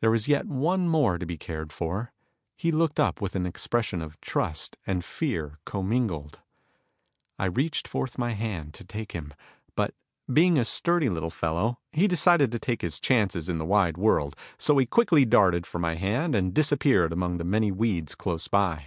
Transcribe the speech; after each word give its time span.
There 0.00 0.10
was 0.10 0.26
yet 0.26 0.46
one 0.46 0.88
more 0.88 1.18
to 1.18 1.26
be 1.26 1.36
cared 1.36 1.70
for. 1.70 2.12
He 2.56 2.72
looked 2.72 2.98
up 2.98 3.20
with 3.20 3.36
an 3.36 3.44
expression 3.44 4.00
of 4.00 4.18
trust 4.22 4.78
and 4.86 5.04
fear 5.04 5.58
commingled. 5.66 6.38
I 7.38 7.44
reached 7.44 7.86
forth 7.86 8.16
my 8.16 8.32
hand 8.32 8.72
to 8.72 8.84
take 8.86 9.12
him, 9.12 9.34
but, 9.76 9.92
being 10.32 10.56
a 10.58 10.64
sturdy 10.64 11.10
little 11.10 11.28
fellow 11.28 11.78
he 11.92 12.08
decided 12.08 12.50
to 12.52 12.58
take 12.58 12.80
his 12.80 12.98
chances 12.98 13.50
in 13.50 13.58
the 13.58 13.66
wide 13.66 13.98
world, 13.98 14.34
so 14.56 14.78
he 14.78 14.86
quickly 14.86 15.26
darted 15.26 15.66
from 15.66 15.82
my 15.82 15.94
hand 15.96 16.34
and 16.34 16.54
disappeared 16.54 17.12
among 17.12 17.36
the 17.36 17.44
many 17.44 17.70
weeds 17.70 18.14
close 18.14 18.48
by. 18.48 18.86